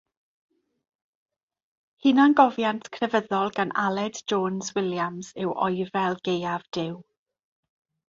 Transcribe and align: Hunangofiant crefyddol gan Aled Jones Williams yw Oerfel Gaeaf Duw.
Hunangofiant 2.05 2.89
crefyddol 2.97 3.55
gan 3.61 3.75
Aled 3.85 4.25
Jones 4.33 4.75
Williams 4.81 5.33
yw 5.45 5.57
Oerfel 5.69 6.23
Gaeaf 6.31 6.69
Duw. 6.77 7.01